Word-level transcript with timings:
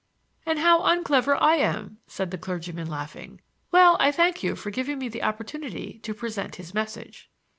"And 0.47 0.57
how 0.57 0.81
unclever 0.81 1.37
I 1.39 1.57
am!" 1.57 1.99
said 2.07 2.31
the 2.31 2.37
clergyman, 2.39 2.89
laughing. 2.89 3.39
"Well, 3.71 3.97
I 3.99 4.11
thank 4.11 4.41
you 4.41 4.55
for 4.55 4.71
giving 4.71 4.97
me 4.97 5.09
the 5.09 5.21
opportunity 5.21 5.99
to 6.01 6.15
present 6.15 6.55
his 6.55 6.73
message." 6.73 7.29